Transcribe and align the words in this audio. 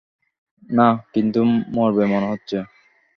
না, 0.69 0.87
কিন্তু 1.13 1.39
মরবে 1.73 2.03
মনে 2.05 2.27
হচ্ছে। 2.31 2.57